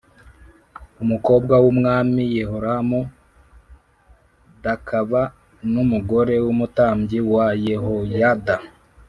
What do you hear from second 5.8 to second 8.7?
umugore w umutambyi wa yehoyada